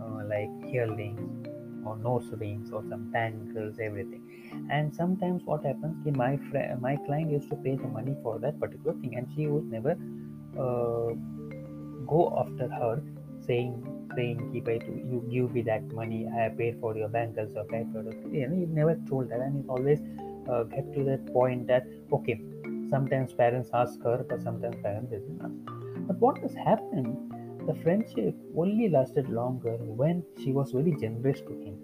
uh, 0.00 0.24
like 0.26 0.74
earrings 0.74 1.48
or 1.86 1.96
nose 1.98 2.28
rings 2.40 2.70
or 2.72 2.82
some 2.88 3.10
tangles 3.12 3.78
everything 3.78 4.22
and 4.70 4.94
sometimes 4.94 5.42
what 5.44 5.64
happens 5.64 6.06
is 6.06 6.14
my 6.16 6.36
friend 6.50 6.80
my 6.80 6.96
client 7.06 7.30
used 7.30 7.48
to 7.48 7.56
pay 7.56 7.76
the 7.76 7.88
money 7.88 8.14
for 8.22 8.38
that 8.38 8.58
particular 8.60 8.94
thing 9.00 9.16
and 9.16 9.28
she 9.34 9.46
would 9.46 9.70
never 9.70 9.92
uh, 10.58 11.12
go 12.06 12.22
after 12.44 12.68
her 12.68 13.02
saying 13.46 13.82
saying, 14.16 14.50
"Keep 14.52 14.68
it, 14.68 14.82
you 14.86 15.22
give 15.30 15.54
me 15.54 15.62
that 15.62 15.92
money. 15.92 16.26
I 16.28 16.48
paid 16.48 16.78
for 16.80 16.96
your 16.96 17.08
bankers 17.08 17.56
or 17.56 17.64
paid 17.64 17.88
for 17.92 18.02
the." 18.02 18.14
You 18.30 18.48
know, 18.48 18.56
he 18.56 18.66
never 18.66 18.94
told 19.08 19.30
that, 19.30 19.40
and 19.40 19.62
he 19.62 19.68
always 19.68 20.00
uh, 20.48 20.62
get 20.64 20.92
to 20.94 21.04
that 21.04 21.26
point 21.32 21.66
that 21.68 21.86
okay, 22.12 22.40
sometimes 22.90 23.32
parents 23.32 23.70
ask 23.72 24.02
her, 24.02 24.24
but 24.28 24.42
sometimes 24.42 24.76
parents 24.82 25.10
didn't 25.10 25.40
ask. 25.42 26.06
But 26.08 26.18
what 26.18 26.38
has 26.38 26.54
happened? 26.54 27.16
The 27.66 27.74
friendship 27.82 28.34
only 28.56 28.88
lasted 28.90 29.28
longer 29.30 29.76
when 30.00 30.22
she 30.42 30.52
was 30.52 30.72
very 30.72 30.94
generous 31.00 31.40
to 31.40 31.54
him, 31.64 31.78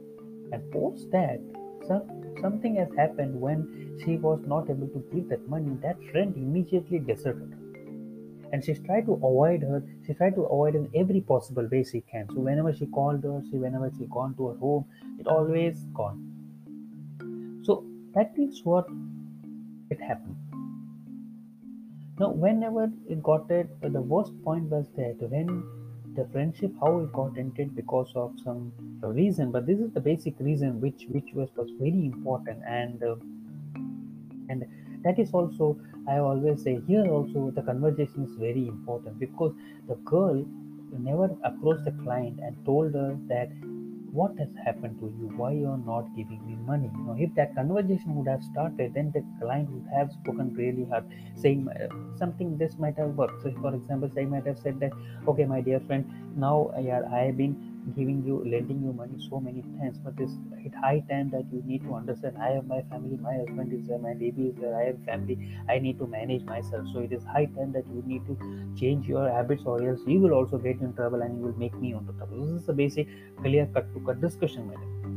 and 0.53 0.71
post 0.73 1.11
that, 1.13 1.41
some 1.87 2.03
something 2.41 2.77
has 2.77 2.89
happened 2.97 3.41
when 3.41 3.99
she 4.05 4.17
was 4.17 4.41
not 4.47 4.71
able 4.71 4.89
to 4.89 5.05
give 5.13 5.29
that 5.29 5.49
money. 5.49 5.77
That 5.83 5.97
friend 6.11 6.35
immediately 6.37 6.99
deserted. 6.99 7.51
Her 7.53 7.61
and 8.53 8.65
she 8.65 8.75
tried 8.75 9.07
to 9.07 9.15
avoid 9.15 9.63
her 9.63 9.83
she 10.07 10.15
tried 10.15 10.35
to 10.35 10.43
avoid 10.43 10.75
in 10.75 10.91
every 10.95 11.21
possible 11.21 11.69
way 11.71 11.85
she 11.85 12.01
can. 12.01 12.29
So 12.31 12.41
whenever 12.41 12.73
she 12.75 12.87
called 12.87 13.23
her 13.25 13.43
she 13.51 13.57
whenever 13.57 13.91
she 13.97 14.07
gone 14.07 14.35
to 14.37 14.49
her 14.49 14.59
home 14.59 14.85
it 15.19 15.27
always 15.27 15.85
gone. 15.95 16.19
So 17.63 17.85
that 18.15 18.33
is 18.37 18.65
what 18.65 18.87
it 19.91 20.01
happened. 20.01 20.37
Now 22.19 22.31
whenever 22.31 22.91
it 23.09 23.23
got 23.23 23.51
it 23.51 23.69
the 23.81 24.01
worst 24.01 24.33
point 24.43 24.65
was 24.65 24.87
that 24.97 25.17
when 25.21 25.63
the 26.17 26.27
friendship 26.33 26.73
how 26.81 27.01
it 27.01 27.13
got 27.13 27.39
ended 27.39 27.75
because 27.75 28.11
of 28.15 28.33
some 28.45 28.73
reason 29.03 29.51
but 29.51 29.67
this 29.67 29.79
is 29.79 29.91
the 29.93 30.01
basic 30.01 30.35
reason 30.41 30.81
which 30.81 31.07
which 31.11 31.33
was, 31.35 31.49
was 31.57 31.71
very 31.79 32.05
important. 32.07 32.61
And 32.67 33.03
uh, 33.03 33.17
and 34.49 34.67
that 35.05 35.19
is 35.19 35.33
also 35.33 35.77
i 36.09 36.19
always 36.19 36.63
say 36.63 36.81
here 36.87 37.07
also 37.17 37.51
the 37.59 37.63
conversation 37.63 38.25
is 38.25 38.35
very 38.47 38.67
important 38.69 39.19
because 39.19 39.53
the 39.89 39.95
girl 40.13 40.45
never 40.99 41.29
approached 41.45 41.85
the 41.85 41.93
client 42.03 42.39
and 42.41 42.57
told 42.65 42.95
her 42.95 43.17
that 43.29 43.49
what 44.13 44.37
has 44.39 44.49
happened 44.65 44.99
to 45.01 45.07
you? 45.07 45.29
Why 45.37 45.53
you're 45.53 45.77
not 45.79 46.15
giving 46.17 46.45
me 46.47 46.57
money? 46.57 46.91
You 46.95 47.03
know 47.05 47.17
if 47.19 47.35
that 47.35 47.55
conversation 47.55 48.15
would 48.17 48.29
have 48.29 48.43
started 48.45 48.95
then 48.95 49.11
the 49.13 49.25
client 49.41 49.71
would 49.71 49.87
have 49.95 50.13
spoken 50.13 50.55
really 50.55 50.85
hard 50.85 51.05
saying 51.37 51.69
uh, 51.69 51.89
something 52.17 52.57
this 52.59 52.77
might 52.79 52.97
have 52.97 53.11
worked. 53.17 53.43
So 53.43 53.53
for 53.61 53.75
example 53.75 54.09
they 54.15 54.25
might 54.25 54.47
have 54.47 54.59
said 54.59 54.81
that 54.81 54.93
okay 55.29 55.45
my 55.45 55.61
dear 55.61 55.81
friend 55.81 56.05
now 56.37 56.71
yeah, 56.81 57.03
i 57.13 57.21
have 57.27 57.37
been 57.37 57.55
giving 57.97 58.23
you 58.25 58.37
lending 58.53 58.83
you 58.83 58.93
money 58.93 59.19
so 59.29 59.41
many 59.41 59.63
times 59.79 59.99
but 60.05 60.15
it's 60.19 60.35
it 60.65 60.75
high 60.83 61.01
time 61.11 61.31
that 61.31 61.45
you 61.53 61.63
need 61.71 61.83
to 61.83 61.95
understand 61.95 62.37
i 62.39 62.51
have 62.51 62.67
my 62.67 62.81
family 62.91 63.17
my 63.27 63.35
husband 63.39 63.73
is 63.73 63.87
there 63.89 63.99
my 63.99 64.13
baby 64.15 64.49
is 64.49 64.55
there 64.57 64.75
i 64.81 64.85
have 64.85 64.99
family 65.05 65.37
i 65.69 65.79
need 65.79 65.99
to 65.99 66.07
manage 66.07 66.43
myself. 66.45 66.87
So 66.93 67.01
it 67.01 67.13
is 67.13 67.25
high 67.25 67.47
time 67.47 67.73
that 67.73 67.87
you 67.89 68.03
need 68.07 68.27
to 68.27 68.37
change 68.79 69.07
your 69.07 69.29
habits 69.31 69.63
or 69.65 69.83
else 69.89 70.01
you 70.07 70.21
will 70.21 70.33
also 70.33 70.59
get 70.59 70.81
in 70.81 70.93
trouble 70.95 71.23
and 71.23 71.39
you 71.39 71.45
will 71.45 71.59
make 71.59 71.75
me 71.75 71.93
into 71.93 72.13
trouble. 72.13 72.47
This 72.47 72.63
is 72.63 72.69
a 72.69 72.73
basic 72.73 73.09
clear 73.43 73.67
cut 73.67 73.93
to 73.95 74.01
cut 74.01 74.21
discussion 74.21 74.71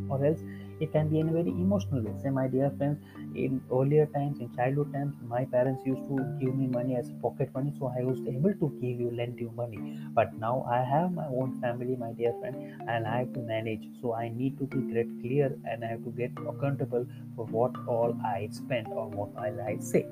or 0.09 0.25
else 0.25 0.39
it 0.83 0.91
can 0.91 1.09
be 1.09 1.19
in 1.19 1.29
a 1.29 1.31
very 1.31 1.49
emotional 1.49 2.01
way. 2.03 2.13
Say 2.21 2.29
my 2.29 2.47
dear 2.47 2.71
friends 2.77 2.99
in 3.35 3.61
earlier 3.71 4.05
times 4.15 4.39
in 4.39 4.53
childhood 4.55 4.93
times 4.93 5.15
my 5.27 5.43
parents 5.45 5.85
used 5.85 6.01
to 6.09 6.17
give 6.39 6.55
me 6.55 6.67
money 6.67 6.95
as 6.95 7.11
pocket 7.21 7.53
money 7.55 7.73
so 7.79 7.91
i 7.99 8.03
was 8.03 8.19
able 8.31 8.53
to 8.61 8.69
give 8.81 8.99
you 9.03 9.09
lend 9.19 9.39
you 9.39 9.51
money. 9.61 9.79
But 10.19 10.33
now 10.45 10.55
i 10.77 10.83
have 10.93 11.11
my 11.13 11.27
own 11.27 11.59
family 11.61 11.95
my 11.95 12.11
dear 12.13 12.33
friend 12.39 12.89
and 12.89 13.07
i 13.07 13.19
have 13.19 13.33
to 13.33 13.39
manage. 13.39 13.87
So 14.01 14.13
i 14.13 14.29
need 14.29 14.57
to 14.59 14.65
be 14.65 14.81
get 14.93 15.13
clear 15.21 15.51
and 15.65 15.83
i 15.83 15.87
have 15.93 16.03
to 16.03 16.11
get 16.21 16.31
accountable 16.53 17.07
for 17.35 17.45
what 17.45 17.79
all 17.87 18.15
i 18.33 18.49
spend 18.51 18.87
or 18.87 19.07
what 19.07 19.29
all 19.45 19.61
i 19.67 19.77
say. 19.77 20.05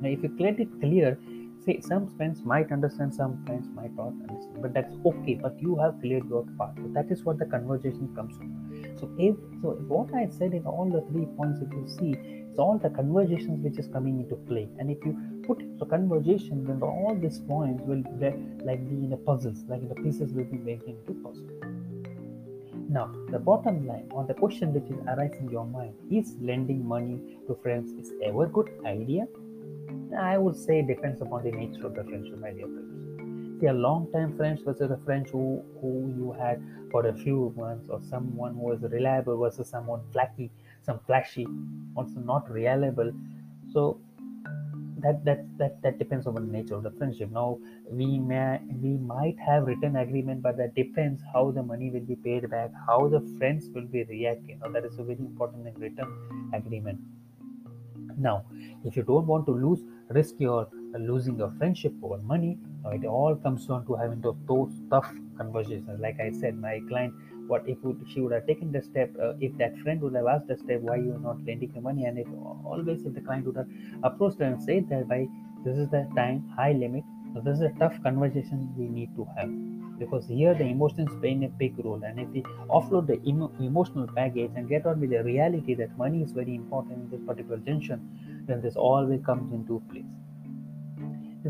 Now 0.00 0.08
if 0.08 0.22
you 0.22 0.28
get 0.44 0.60
it 0.60 0.80
clear 0.80 1.18
say 1.64 1.80
some 1.80 2.06
friends 2.16 2.42
might 2.44 2.70
understand 2.70 3.14
some 3.14 3.36
friends 3.44 3.68
might 3.74 3.94
not 3.96 4.12
understand 4.28 4.62
but 4.62 4.72
that's 4.74 4.94
okay. 5.12 5.34
But 5.34 5.60
you 5.60 5.76
have 5.76 6.00
cleared 6.00 6.28
your 6.28 6.46
part 6.58 6.76
so 6.76 6.88
that 6.98 7.10
is 7.10 7.24
what 7.24 7.38
the 7.38 7.46
conversation 7.46 8.14
comes 8.14 8.38
to 8.38 8.65
so 8.98 9.10
if 9.18 9.36
so 9.62 9.70
what 9.88 10.14
I 10.14 10.28
said 10.28 10.54
in 10.54 10.66
all 10.66 10.88
the 10.90 11.02
three 11.12 11.26
points 11.36 11.60
if 11.60 11.70
you 11.72 11.86
see 11.86 12.36
it's 12.56 12.62
all 12.62 12.78
the 12.78 12.88
conversations 12.88 13.62
which 13.62 13.78
is 13.78 13.86
coming 13.86 14.18
into 14.18 14.34
play. 14.34 14.66
And 14.78 14.90
if 14.90 14.96
you 15.04 15.14
put 15.46 15.58
the 15.78 15.84
conversation, 15.84 16.64
then 16.64 16.80
all 16.82 17.14
these 17.14 17.38
points 17.40 17.82
will 17.84 18.02
be 18.02 18.30
like 18.64 18.88
be 18.88 19.04
in 19.04 19.12
a 19.12 19.18
puzzles, 19.18 19.58
like 19.68 19.86
the 19.86 19.94
pieces 19.96 20.32
will 20.32 20.44
be 20.44 20.56
made 20.56 20.80
into 20.84 21.12
puzzle. 21.22 21.44
Now, 22.88 23.14
the 23.30 23.38
bottom 23.38 23.86
line 23.86 24.08
on 24.10 24.26
the 24.26 24.32
question 24.32 24.72
which 24.72 24.84
is 24.84 24.96
arising 25.06 25.48
in 25.48 25.50
your 25.50 25.66
mind 25.66 25.92
is 26.10 26.34
lending 26.40 26.82
money 26.82 27.36
to 27.46 27.54
friends 27.62 27.92
is 28.00 28.14
ever 28.24 28.46
good 28.46 28.70
idea? 28.86 29.26
I 30.18 30.38
would 30.38 30.56
say 30.56 30.80
depends 30.80 31.20
upon 31.20 31.44
the 31.44 31.50
nature 31.50 31.84
of 31.84 31.94
the 31.94 32.04
friendship, 32.04 32.38
my 32.38 32.52
a 33.64 33.72
long 33.72 34.10
time 34.12 34.36
friends 34.36 34.60
versus 34.62 34.90
a 34.90 34.98
friend 35.04 35.26
who, 35.28 35.62
who 35.80 36.12
you 36.16 36.36
had 36.38 36.62
for 36.90 37.06
a 37.06 37.14
few 37.14 37.52
months 37.56 37.88
or 37.88 38.00
someone 38.02 38.54
who 38.54 38.60
was 38.60 38.80
reliable 38.82 39.38
versus 39.38 39.68
someone 39.68 40.00
flaky 40.12 40.50
some 40.86 41.00
flashy 41.06 41.46
also 41.96 42.20
not 42.20 42.50
reliable. 42.50 43.12
So 43.72 43.98
that 44.98 45.24
that 45.24 45.44
that 45.58 45.82
that 45.82 45.98
depends 45.98 46.26
on 46.26 46.34
the 46.34 46.40
nature 46.40 46.74
of 46.74 46.84
the 46.84 46.92
friendship. 46.92 47.30
Now 47.30 47.58
we 47.90 48.18
may 48.18 48.60
we 48.82 48.96
might 49.14 49.36
have 49.46 49.64
written 49.64 49.96
agreement 49.96 50.42
but 50.42 50.56
that 50.58 50.74
depends 50.74 51.22
how 51.32 51.50
the 51.50 51.62
money 51.62 51.90
will 51.90 52.06
be 52.12 52.16
paid 52.16 52.48
back 52.50 52.70
how 52.86 53.08
the 53.08 53.20
friends 53.38 53.68
will 53.74 53.90
be 53.96 54.04
reacting. 54.04 54.60
Now 54.60 54.70
that 54.70 54.84
is 54.84 54.98
a 54.98 55.02
very 55.02 55.18
important 55.18 55.76
written 55.78 56.16
agreement. 56.54 57.00
Now 58.16 58.44
if 58.84 58.96
you 58.96 59.02
don't 59.02 59.26
want 59.26 59.46
to 59.46 59.52
lose 59.52 59.80
risk 60.08 60.36
your 60.38 60.68
losing 60.98 61.38
your 61.38 61.50
friendship 61.58 61.94
over 62.02 62.18
money 62.18 62.58
it 62.92 63.04
all 63.04 63.34
comes 63.34 63.66
down 63.66 63.84
to 63.86 63.94
having 63.94 64.20
those 64.20 64.80
tough 64.90 65.12
conversations. 65.36 66.00
Like 66.00 66.20
i 66.20 66.30
said 66.30 66.56
my 66.56 66.80
client 66.88 67.14
what 67.48 67.62
if 67.66 67.78
she 68.08 68.20
would 68.20 68.32
have 68.32 68.46
taken 68.46 68.72
the 68.72 68.82
step 68.82 69.14
uh, 69.22 69.32
if 69.40 69.56
that 69.58 69.76
friend 69.78 70.00
would 70.02 70.14
have 70.14 70.26
asked 70.26 70.48
the 70.48 70.56
step 70.56 70.80
why 70.80 70.96
you 70.96 71.14
are 71.14 71.18
not 71.18 71.44
lending 71.46 71.70
the 71.72 71.80
money? 71.80 72.04
And 72.04 72.18
if 72.18 72.26
always 72.64 73.04
if 73.04 73.14
the 73.14 73.20
client 73.20 73.46
would 73.46 73.56
have 73.56 73.68
approached 74.02 74.38
her 74.40 74.44
and 74.46 74.62
said 74.62 74.88
that 74.88 75.08
by 75.08 75.28
this 75.64 75.76
is 75.78 75.88
the 75.90 76.08
time 76.16 76.48
high 76.56 76.72
limit. 76.72 77.04
So 77.34 77.40
this 77.40 77.56
is 77.56 77.62
a 77.62 77.72
tough 77.78 78.00
conversation 78.02 78.72
we 78.78 78.86
need 78.88 79.14
to 79.16 79.24
have. 79.36 79.50
Because 79.98 80.26
here 80.26 80.54
the 80.54 80.64
emotions 80.64 81.10
playing 81.20 81.44
a 81.44 81.48
big 81.48 81.78
role. 81.84 82.02
And 82.04 82.20
if 82.20 82.28
we 82.30 82.42
offload 82.68 83.06
the 83.06 83.20
emo- 83.26 83.52
emotional 83.60 84.06
baggage 84.06 84.50
and 84.54 84.68
get 84.68 84.86
on 84.86 85.00
with 85.00 85.10
the 85.10 85.22
reality 85.24 85.74
that 85.74 85.96
money 85.96 86.22
is 86.22 86.32
very 86.32 86.54
important 86.54 86.98
in 87.04 87.10
this 87.10 87.26
particular 87.26 87.58
junction 87.58 88.44
then 88.46 88.60
this 88.60 88.76
all 88.76 89.04
will 89.06 89.18
comes 89.18 89.52
into 89.52 89.82
place 89.90 90.04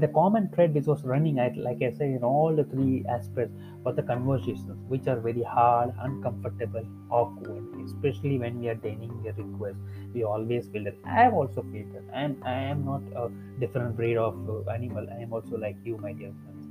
the 0.01 0.09
common 0.09 0.49
thread 0.55 0.75
which 0.75 0.87
was 0.87 1.03
running 1.05 1.39
at 1.39 1.57
like 1.57 1.83
i 1.83 1.91
say 1.99 2.07
in 2.13 2.23
all 2.23 2.55
the 2.55 2.65
three 2.65 3.05
aspects 3.09 3.55
was 3.85 3.97
the 3.97 4.03
conversations 4.03 4.79
which 4.89 5.07
are 5.07 5.19
very 5.21 5.43
hard 5.43 5.95
uncomfortable 6.01 6.87
awkward 7.11 7.65
especially 7.85 8.39
when 8.39 8.59
we 8.61 8.69
are 8.69 8.75
denying 8.75 9.25
a 9.29 9.33
request. 9.41 9.79
We 10.13 10.25
always 10.25 10.69
feel 10.69 10.85
that 10.85 10.97
i 11.05 11.15
have 11.23 11.35
also 11.35 11.63
felt 11.73 11.93
that 11.95 12.05
and 12.13 12.43
i 12.45 12.53
am 12.53 12.85
not 12.85 13.03
a 13.23 13.31
different 13.61 13.97
breed 13.97 14.17
of 14.17 14.35
uh, 14.49 14.71
animal. 14.71 15.07
I 15.11 15.23
am 15.23 15.33
also 15.33 15.57
like 15.57 15.77
you 15.85 15.99
my 15.99 16.13
dear 16.13 16.33
friends 16.43 16.67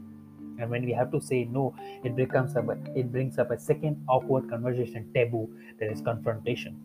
and 0.60 0.70
when 0.70 0.86
we 0.86 0.92
have 0.94 1.12
to 1.12 1.22
say 1.22 1.46
no 1.46 1.74
it 2.04 2.16
becomes 2.16 2.56
a 2.56 2.64
it 2.96 3.12
brings 3.12 3.40
up 3.40 3.52
a 3.52 3.60
second 3.60 4.04
awkward 4.08 4.50
conversation 4.50 5.10
taboo 5.14 5.50
that 5.80 5.92
is 5.92 6.02
confrontation. 6.02 6.78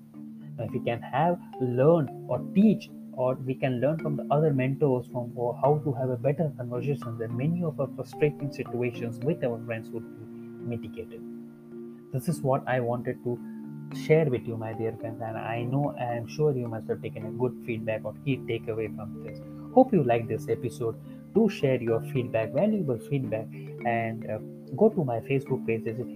Now 0.56 0.64
if 0.64 0.72
we 0.72 0.80
can 0.80 1.02
have 1.02 1.38
learn 1.60 2.26
or 2.28 2.38
teach 2.54 2.90
or 3.20 3.34
we 3.48 3.54
can 3.62 3.80
learn 3.80 3.98
from 3.98 4.16
the 4.16 4.26
other 4.36 4.52
mentors 4.60 5.06
from 5.12 5.32
or 5.36 5.50
how 5.62 5.72
to 5.84 5.92
have 6.00 6.10
a 6.10 6.16
better 6.26 6.46
conversation 6.58 7.18
then 7.22 7.36
many 7.36 7.62
of 7.70 7.80
our 7.84 7.88
frustrating 7.96 8.52
situations 8.58 9.18
with 9.30 9.44
our 9.48 9.58
friends 9.66 9.90
would 9.90 10.06
be 10.18 10.26
mitigated. 10.74 11.20
This 12.12 12.28
is 12.28 12.40
what 12.50 12.68
i 12.74 12.80
wanted 12.80 13.22
to 13.24 13.38
share 14.04 14.26
with 14.34 14.46
you 14.50 14.56
my 14.56 14.72
dear 14.80 14.92
friends 15.00 15.20
and 15.28 15.36
i 15.36 15.62
know 15.70 15.94
i 16.06 16.10
am 16.16 16.26
sure 16.34 16.50
you 16.56 16.68
must 16.74 16.88
have 16.92 17.02
taken 17.06 17.26
a 17.30 17.32
good 17.42 17.56
feedback 17.66 18.04
or 18.04 18.14
key 18.24 18.36
takeaway 18.50 18.88
from 18.96 19.22
this. 19.24 19.40
Hope 19.74 19.92
you 19.92 20.02
like 20.02 20.26
this 20.28 20.48
episode. 20.48 20.96
Do 21.34 21.48
share 21.48 21.80
your 21.90 22.00
feedback 22.12 22.52
valuable 22.52 22.98
feedback 23.10 23.46
and 23.86 24.30
uh, 24.30 24.38
go 24.76 24.88
to 24.96 25.04
my 25.04 25.18
facebook 25.28 25.66
page 25.66 25.84
this 25.84 25.98
is 25.98 26.06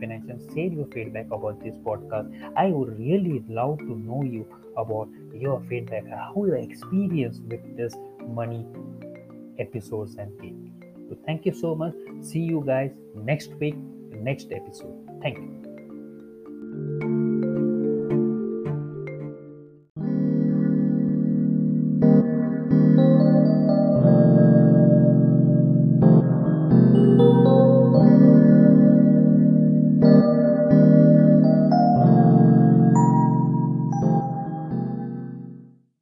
Finance 0.00 0.28
and 0.34 0.40
share 0.54 0.72
your 0.78 0.86
feedback 0.94 1.26
about 1.38 1.62
this 1.62 1.76
podcast. 1.88 2.28
I 2.56 2.66
would 2.66 2.98
really 2.98 3.44
love 3.48 3.78
to 3.78 3.98
know 4.08 4.22
you 4.22 4.46
about 4.78 5.08
your 5.34 5.60
feedback, 5.68 6.06
how 6.08 6.32
your 6.36 6.56
experience 6.56 7.40
with 7.46 7.76
this 7.76 7.94
money 8.26 8.66
episodes 9.58 10.16
and 10.16 10.36
things. 10.38 10.70
So 11.08 11.16
thank 11.26 11.44
you 11.44 11.52
so 11.52 11.74
much. 11.74 11.94
See 12.22 12.40
you 12.40 12.62
guys 12.64 12.92
next 13.14 13.52
week, 13.54 13.76
next 14.12 14.52
episode. 14.52 14.94
Thank 15.22 15.38
you. 15.38 15.57